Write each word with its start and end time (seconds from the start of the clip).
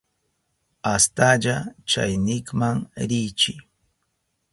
Astalla 0.93 1.55
chaynikman 1.89 2.77
riychi. 3.07 3.53